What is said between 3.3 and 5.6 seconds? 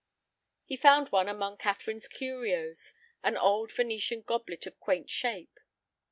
old Venetian goblet of quaint shape.